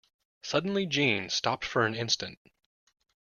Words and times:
Suddenly 0.41 0.87
Jeanne 0.87 1.29
stopped 1.29 1.63
for 1.63 1.85
an 1.85 1.93
instant. 1.93 2.39